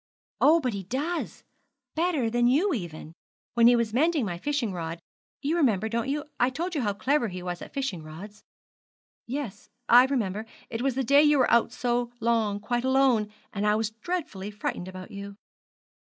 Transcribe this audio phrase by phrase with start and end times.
[0.39, 1.43] 'Oh, but he does
[1.93, 3.13] better than you even.
[3.53, 4.99] When he was mending my fishing rod
[5.43, 6.25] you remember, don't you?
[6.39, 8.41] I told you how clever he was at fishing rods.'
[9.27, 13.67] 'Yes, I remember it was the day you were out so long quite alone; and
[13.67, 15.35] I was dreadfully frightened about you.'